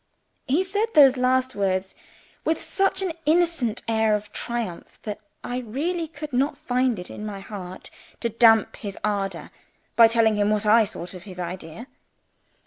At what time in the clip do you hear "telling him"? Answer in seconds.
10.07-10.49